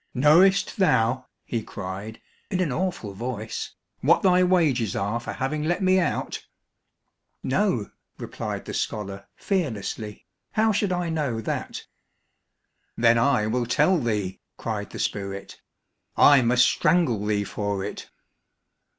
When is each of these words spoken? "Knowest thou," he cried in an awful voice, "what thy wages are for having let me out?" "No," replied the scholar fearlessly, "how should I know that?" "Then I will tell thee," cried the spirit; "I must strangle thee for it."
"Knowest 0.15 0.77
thou," 0.77 1.27
he 1.45 1.61
cried 1.61 2.19
in 2.49 2.59
an 2.59 2.71
awful 2.71 3.13
voice, 3.13 3.75
"what 3.99 4.23
thy 4.23 4.43
wages 4.43 4.95
are 4.95 5.19
for 5.19 5.33
having 5.33 5.61
let 5.61 5.83
me 5.83 5.99
out?" 5.99 6.43
"No," 7.43 7.91
replied 8.17 8.65
the 8.65 8.73
scholar 8.73 9.27
fearlessly, 9.35 10.25
"how 10.53 10.71
should 10.71 10.91
I 10.91 11.09
know 11.09 11.39
that?" 11.39 11.85
"Then 12.97 13.19
I 13.19 13.45
will 13.45 13.67
tell 13.67 13.99
thee," 13.99 14.41
cried 14.57 14.89
the 14.89 14.97
spirit; 14.97 15.61
"I 16.17 16.41
must 16.41 16.65
strangle 16.65 17.23
thee 17.23 17.43
for 17.43 17.83
it." 17.85 18.09